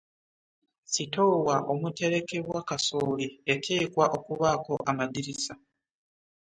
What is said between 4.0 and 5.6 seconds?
okubaako amadirisa.